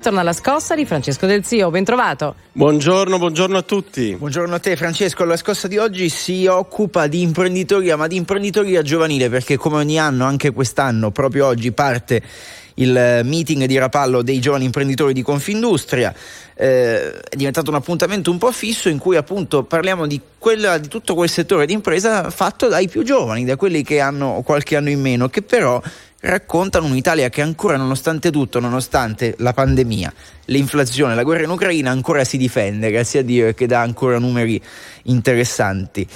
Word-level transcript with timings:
Torna 0.00 0.22
la 0.22 0.32
scossa 0.32 0.74
di 0.74 0.86
Francesco 0.86 1.26
Del 1.26 1.44
Zio, 1.44 1.68
ben 1.68 1.84
trovato. 1.84 2.34
Buongiorno, 2.52 3.18
buongiorno 3.18 3.58
a 3.58 3.62
tutti. 3.62 4.16
Buongiorno 4.16 4.54
a 4.54 4.58
te 4.58 4.74
Francesco, 4.74 5.26
la 5.26 5.36
scossa 5.36 5.68
di 5.68 5.76
oggi 5.76 6.08
si 6.08 6.46
occupa 6.46 7.06
di 7.06 7.20
imprenditoria, 7.20 7.98
ma 7.98 8.06
di 8.06 8.16
imprenditoria 8.16 8.80
giovanile 8.80 9.28
perché 9.28 9.58
come 9.58 9.76
ogni 9.76 9.98
anno, 9.98 10.24
anche 10.24 10.52
quest'anno, 10.52 11.10
proprio 11.10 11.48
oggi 11.48 11.72
parte 11.72 12.22
il 12.80 13.20
meeting 13.24 13.64
di 13.64 13.78
Rapallo 13.78 14.22
dei 14.22 14.40
giovani 14.40 14.64
imprenditori 14.64 15.12
di 15.12 15.22
Confindustria. 15.22 16.14
Eh, 16.54 17.20
è 17.20 17.36
diventato 17.36 17.70
un 17.70 17.76
appuntamento 17.76 18.30
un 18.30 18.38
po' 18.38 18.52
fisso 18.52 18.88
in 18.88 18.98
cui 18.98 19.16
appunto 19.16 19.64
parliamo 19.64 20.06
di, 20.06 20.20
quella, 20.38 20.76
di 20.78 20.88
tutto 20.88 21.14
quel 21.14 21.30
settore 21.30 21.66
di 21.66 21.72
impresa 21.72 22.28
fatto 22.30 22.68
dai 22.68 22.88
più 22.88 23.02
giovani, 23.02 23.44
da 23.44 23.56
quelli 23.56 23.82
che 23.82 24.00
hanno 24.00 24.42
qualche 24.44 24.76
anno 24.76 24.90
in 24.90 25.00
meno, 25.00 25.28
che 25.28 25.42
però 25.42 25.80
raccontano 26.20 26.86
un'Italia 26.86 27.30
che 27.30 27.40
ancora 27.40 27.76
nonostante 27.76 28.30
tutto, 28.30 28.60
nonostante 28.60 29.34
la 29.38 29.54
pandemia, 29.54 30.12
l'inflazione, 30.46 31.14
la 31.14 31.22
guerra 31.22 31.44
in 31.44 31.50
Ucraina 31.50 31.90
ancora 31.90 32.24
si 32.24 32.36
difende, 32.36 32.90
grazie 32.90 33.20
a 33.20 33.22
Dio 33.22 33.54
che 33.54 33.66
dà 33.66 33.80
ancora 33.80 34.18
numeri 34.18 34.60
interessanti. 35.04 36.06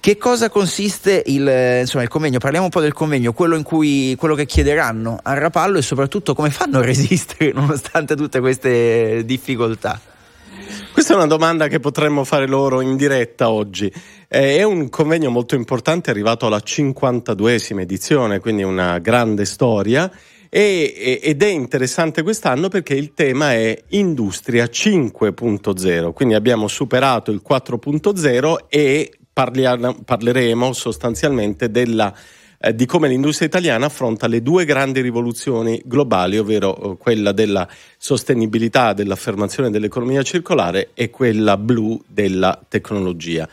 Che 0.00 0.16
cosa 0.16 0.48
consiste 0.48 1.24
il, 1.26 1.80
insomma, 1.80 2.04
il, 2.04 2.08
convegno? 2.08 2.38
Parliamo 2.38 2.66
un 2.66 2.70
po' 2.70 2.80
del 2.80 2.92
convegno, 2.92 3.32
quello, 3.32 3.60
cui, 3.62 4.14
quello 4.16 4.36
che 4.36 4.46
chiederanno 4.46 5.18
a 5.20 5.34
Rapallo 5.34 5.78
e 5.78 5.82
soprattutto 5.82 6.34
come 6.34 6.50
fanno 6.50 6.78
a 6.78 6.82
resistere 6.82 7.50
nonostante 7.54 8.14
tutte 8.14 8.38
queste 8.38 9.24
difficoltà. 9.24 10.00
Questa 10.92 11.12
è 11.12 11.16
una 11.16 11.26
domanda 11.26 11.66
che 11.66 11.80
potremmo 11.80 12.24
fare 12.24 12.46
loro 12.46 12.80
in 12.80 12.96
diretta 12.96 13.50
oggi. 13.50 13.92
Eh, 14.28 14.58
è 14.58 14.62
un 14.62 14.88
convegno 14.88 15.30
molto 15.30 15.56
importante, 15.56 16.10
arrivato 16.10 16.46
alla 16.46 16.62
52esima 16.64 17.80
edizione, 17.80 18.38
quindi 18.38 18.62
una 18.62 18.98
grande 18.98 19.44
storia. 19.44 20.10
E, 20.48 21.20
ed 21.22 21.42
è 21.42 21.48
interessante 21.48 22.22
quest'anno 22.22 22.68
perché 22.68 22.94
il 22.94 23.12
tema 23.14 23.52
è 23.52 23.82
Industria 23.88 24.64
5.0, 24.64 26.12
quindi 26.12 26.34
abbiamo 26.34 26.68
superato 26.68 27.30
il 27.30 27.42
4.0 27.46 28.56
e 28.68 29.12
parleremo 30.04 30.72
sostanzialmente 30.72 31.70
della 31.70 32.12
eh, 32.60 32.74
di 32.74 32.86
come 32.86 33.06
l'industria 33.06 33.46
italiana 33.46 33.86
affronta 33.86 34.26
le 34.26 34.42
due 34.42 34.64
grandi 34.64 35.00
rivoluzioni 35.00 35.80
globali, 35.84 36.38
ovvero 36.38 36.94
eh, 36.94 36.96
quella 36.96 37.30
della 37.30 37.68
sostenibilità, 37.96 38.94
dell'affermazione 38.94 39.70
dell'economia 39.70 40.22
circolare 40.22 40.90
e 40.94 41.08
quella 41.08 41.56
blu 41.56 42.02
della 42.04 42.60
tecnologia. 42.68 43.48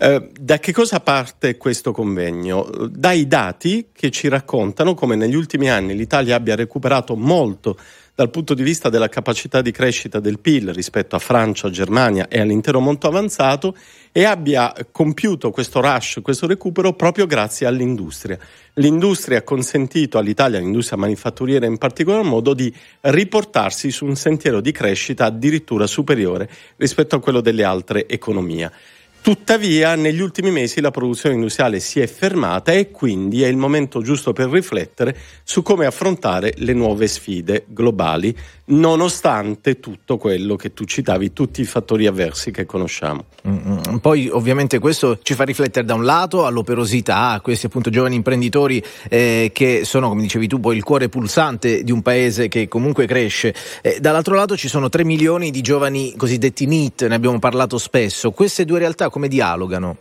Eh, 0.00 0.30
da 0.40 0.58
che 0.58 0.72
cosa 0.72 0.98
parte 0.98 1.56
questo 1.56 1.92
convegno? 1.92 2.68
Dai 2.90 3.28
dati 3.28 3.90
che 3.92 4.10
ci 4.10 4.26
raccontano 4.26 4.94
come 4.94 5.14
negli 5.14 5.36
ultimi 5.36 5.70
anni 5.70 5.96
l'Italia 5.96 6.34
abbia 6.34 6.56
recuperato 6.56 7.14
molto 7.14 7.78
dal 8.18 8.30
punto 8.30 8.54
di 8.54 8.64
vista 8.64 8.88
della 8.88 9.08
capacità 9.08 9.62
di 9.62 9.70
crescita 9.70 10.18
del 10.18 10.40
PIL 10.40 10.74
rispetto 10.74 11.14
a 11.14 11.20
Francia, 11.20 11.70
Germania 11.70 12.26
e 12.26 12.40
all'intero 12.40 12.80
mondo 12.80 13.06
avanzato 13.06 13.76
e 14.10 14.24
abbia 14.24 14.74
compiuto 14.90 15.52
questo 15.52 15.80
rush, 15.80 16.18
questo 16.20 16.48
recupero 16.48 16.94
proprio 16.94 17.26
grazie 17.26 17.68
all'industria. 17.68 18.36
L'industria 18.74 19.38
ha 19.38 19.42
consentito 19.42 20.18
all'Italia, 20.18 20.58
l'industria 20.58 20.98
manifatturiera 20.98 21.66
in 21.66 21.78
particolar 21.78 22.24
modo, 22.24 22.54
di 22.54 22.74
riportarsi 23.02 23.92
su 23.92 24.04
un 24.04 24.16
sentiero 24.16 24.60
di 24.60 24.72
crescita 24.72 25.26
addirittura 25.26 25.86
superiore 25.86 26.50
rispetto 26.74 27.14
a 27.14 27.20
quello 27.20 27.40
delle 27.40 27.62
altre 27.62 28.08
economie. 28.08 28.68
Tuttavia, 29.28 29.94
negli 29.94 30.22
ultimi 30.22 30.50
mesi 30.50 30.80
la 30.80 30.90
produzione 30.90 31.34
industriale 31.34 31.80
si 31.80 32.00
è 32.00 32.06
fermata 32.06 32.72
e 32.72 32.90
quindi 32.90 33.42
è 33.42 33.46
il 33.46 33.58
momento 33.58 34.00
giusto 34.00 34.32
per 34.32 34.48
riflettere 34.48 35.14
su 35.42 35.60
come 35.60 35.84
affrontare 35.84 36.54
le 36.56 36.72
nuove 36.72 37.06
sfide 37.06 37.66
globali, 37.66 38.34
nonostante 38.68 39.80
tutto 39.80 40.16
quello 40.16 40.56
che 40.56 40.72
tu 40.72 40.84
citavi, 40.84 41.34
tutti 41.34 41.60
i 41.60 41.66
fattori 41.66 42.06
avversi 42.06 42.50
che 42.50 42.64
conosciamo. 42.64 43.26
Mm-hmm. 43.46 43.96
Poi, 43.98 44.30
ovviamente, 44.30 44.78
questo 44.78 45.18
ci 45.20 45.34
fa 45.34 45.44
riflettere 45.44 45.84
da 45.84 45.92
un 45.92 46.06
lato 46.06 46.46
all'operosità, 46.46 47.28
a 47.28 47.40
questi 47.42 47.66
appunto 47.66 47.90
giovani 47.90 48.14
imprenditori 48.14 48.82
eh, 49.10 49.50
che 49.52 49.82
sono, 49.84 50.08
come 50.08 50.22
dicevi 50.22 50.46
tu, 50.46 50.58
poi 50.58 50.74
il 50.74 50.84
cuore 50.84 51.10
pulsante 51.10 51.84
di 51.84 51.92
un 51.92 52.00
paese 52.00 52.48
che 52.48 52.66
comunque 52.66 53.04
cresce. 53.04 53.54
Eh, 53.82 54.00
dall'altro 54.00 54.34
lato 54.34 54.56
ci 54.56 54.68
sono 54.68 54.88
3 54.88 55.04
milioni 55.04 55.50
di 55.50 55.60
giovani 55.60 56.14
cosiddetti 56.16 56.64
NIT, 56.64 57.06
ne 57.08 57.14
abbiamo 57.14 57.38
parlato 57.38 57.76
spesso. 57.76 58.30
Queste 58.30 58.64
due 58.64 58.78
realtà 58.78 59.10
come 59.18 59.26
dialogano? 59.26 59.96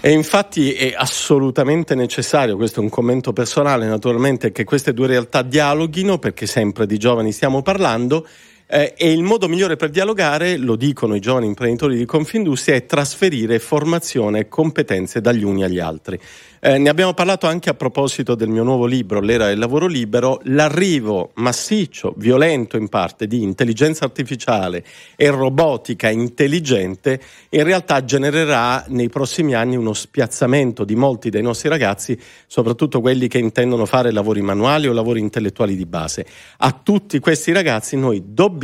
E 0.00 0.10
infatti 0.10 0.72
è 0.72 0.92
assolutamente 0.96 1.94
necessario, 1.94 2.56
questo 2.56 2.80
è 2.80 2.82
un 2.82 2.88
commento 2.88 3.32
personale 3.32 3.86
naturalmente, 3.86 4.50
che 4.50 4.64
queste 4.64 4.92
due 4.92 5.06
realtà 5.06 5.42
dialoghino, 5.42 6.18
perché 6.18 6.46
sempre 6.46 6.86
di 6.86 6.98
giovani 6.98 7.32
stiamo 7.32 7.62
parlando, 7.62 8.26
eh, 8.70 8.92
e 8.96 9.10
il 9.10 9.22
modo 9.22 9.48
migliore 9.48 9.76
per 9.76 9.88
dialogare, 9.88 10.58
lo 10.58 10.76
dicono 10.76 11.14
i 11.14 11.20
giovani 11.20 11.46
imprenditori 11.46 11.96
di 11.96 12.04
Confindustria, 12.04 12.74
è 12.76 12.84
trasferire 12.84 13.58
formazione 13.58 14.40
e 14.40 14.48
competenze 14.48 15.22
dagli 15.22 15.42
uni 15.42 15.64
agli 15.64 15.78
altri. 15.78 16.20
Eh, 16.60 16.76
ne 16.76 16.88
abbiamo 16.88 17.14
parlato 17.14 17.46
anche 17.46 17.70
a 17.70 17.74
proposito 17.74 18.34
del 18.34 18.48
mio 18.48 18.64
nuovo 18.64 18.84
libro, 18.84 19.20
L'era 19.20 19.46
del 19.46 19.58
lavoro 19.58 19.86
libero, 19.86 20.40
l'arrivo 20.44 21.30
massiccio, 21.34 22.14
violento 22.16 22.76
in 22.76 22.88
parte, 22.88 23.26
di 23.26 23.42
intelligenza 23.42 24.04
artificiale 24.04 24.84
e 25.16 25.30
robotica 25.30 26.10
intelligente 26.10 27.20
in 27.50 27.62
realtà 27.62 28.04
genererà 28.04 28.84
nei 28.88 29.08
prossimi 29.08 29.54
anni 29.54 29.76
uno 29.76 29.92
spiazzamento 29.92 30.84
di 30.84 30.96
molti 30.96 31.30
dei 31.30 31.42
nostri 31.42 31.68
ragazzi, 31.68 32.20
soprattutto 32.46 33.00
quelli 33.00 33.28
che 33.28 33.38
intendono 33.38 33.86
fare 33.86 34.10
lavori 34.10 34.42
manuali 34.42 34.88
o 34.88 34.92
lavori 34.92 35.20
intellettuali 35.20 35.76
di 35.76 35.86
base. 35.86 36.26
A 36.58 36.72
tutti 36.72 37.20
questi 37.20 37.52
ragazzi 37.52 37.96
noi 37.96 38.22
dobbiamo, 38.26 38.56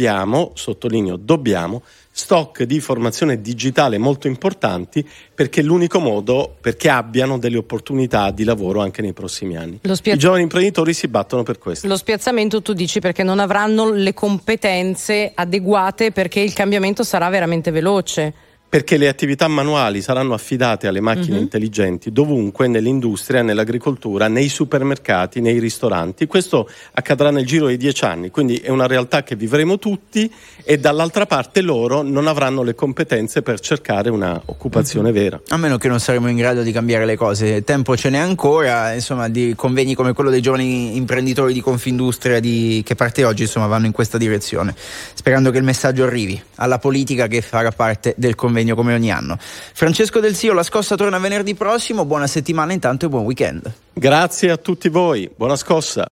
sottolineo 0.55 1.17
dobbiamo, 1.17 1.83
stock 2.11 2.63
di 2.63 2.79
formazione 2.79 3.41
digitale 3.41 3.99
molto 3.99 4.29
importanti 4.29 5.07
perché 5.35 5.61
è 5.61 5.65
l'unico 5.65 5.99
modo 5.99 6.55
perché 6.61 6.89
abbiano 6.89 7.39
delle 7.39 7.57
opportunità 7.57 8.31
di 8.31 8.45
lavoro 8.45 8.81
anche 8.81 9.03
nei 9.03 9.13
prossimi 9.13 9.57
anni. 9.57 9.81
Spia- 9.93 10.15
I 10.15 10.19
giovani 10.19 10.43
imprenditori 10.43 10.95
si 10.95 11.09
battono 11.09 11.43
per 11.43 11.59
questo. 11.59 11.89
Lo 11.89 11.97
spiazzamento 11.97 12.63
tu 12.63 12.73
dici 12.73 13.01
perché 13.01 13.25
non 13.25 13.41
avranno 13.41 13.91
le 13.91 14.15
competenze 14.15 15.33
adeguate 15.35 16.13
perché 16.13 16.41
il 16.41 16.53
cambiamento 16.53 17.03
sarà 17.03 17.29
veramente 17.29 17.73
veloce 17.73 18.33
perché 18.75 18.97
le 18.97 19.07
attività 19.07 19.47
manuali 19.47 20.03
saranno 20.03 20.35
affidate 20.35 20.89
alle 20.89 20.99
macchine 20.99 21.37
uh-huh. 21.37 21.43
intelligenti 21.43 22.11
dovunque, 22.11 22.67
nell'industria, 22.67 23.41
nell'agricoltura, 23.41 24.27
nei 24.27 24.49
supermercati, 24.49 25.41
nei 25.41 25.61
ristoranti. 25.61 26.27
Questo 26.27 26.69
accadrà 26.95 27.31
nel 27.31 27.47
giro 27.47 27.69
di 27.69 27.77
dieci 27.77 28.05
anni, 28.05 28.31
quindi 28.31 28.57
è 28.57 28.71
una 28.71 28.89
realtà 28.89 29.23
che 29.23 29.37
vivremo 29.37 29.79
tutti 29.79 30.29
e 30.65 30.77
dall'altra 30.81 31.25
parte 31.25 31.61
loro 31.61 32.03
non 32.03 32.27
avranno 32.27 32.65
le 32.65 32.75
competenze 32.75 33.43
per 33.43 33.61
cercare 33.61 34.11
un'occupazione 34.11 35.11
uh-huh. 35.11 35.15
vera. 35.15 35.41
A 35.51 35.57
meno 35.57 35.79
che 35.79 35.87
non 35.87 36.01
saremo 36.01 36.27
in 36.27 36.35
grado 36.35 36.63
di 36.63 36.73
cambiare 36.73 37.05
le 37.05 37.15
cose, 37.17 37.63
tempo 37.63 37.97
ce 37.97 38.11
n'è 38.11 38.19
ancora, 38.19 38.93
insomma, 38.93 39.29
di 39.29 39.53
convegni 39.55 39.95
come 39.95 40.15
quello 40.15 40.31
dei 40.31 40.43
giovani 40.43 40.97
imprenditori 40.97 41.53
di 41.53 41.61
Confindustria 41.61 42.41
di, 42.41 42.83
che 42.85 42.97
parte 42.97 43.23
oggi, 43.23 43.43
insomma, 43.43 43.69
vanno 43.69 43.87
in 43.87 43.93
questa 43.93 44.19
direzione, 44.19 44.75
sperando 45.15 45.53
che 45.53 45.59
il 45.59 45.65
messaggio 45.65 46.03
arrivi 46.03 46.43
alla 46.57 46.81
politica 46.81 47.29
che 47.29 47.41
farà 47.41 47.71
parte 47.71 48.15
del 48.17 48.35
convegno 48.35 48.64
convegno 48.65 48.75
come 48.75 48.95
ogni 48.95 49.13
anno. 49.13 49.37
Francesco 49.39 50.21
Del 50.21 50.35
Zio, 50.35 50.55
la 50.55 50.63
scossa 50.63 50.97
torna 50.97 51.19
venerdì 51.19 51.55
prossimo, 51.55 52.05
buona 52.05 52.27
settimana 52.27 52.73
intanto 52.73 53.07
e 53.07 53.09
buon 53.09 53.25
weekend. 53.25 53.71
Grazie 53.93 54.51
a 54.51 54.57
tutti 54.57 54.89
voi, 54.89 55.31
buona 55.37 55.57
scossa. 55.57 56.07